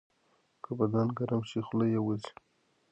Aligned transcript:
که 0.63 0.71
بدن 0.79 1.07
ګرم 1.17 1.41
شي، 1.49 1.59
خوله 1.65 1.85
یې 1.93 1.99
وځي. 2.03 2.31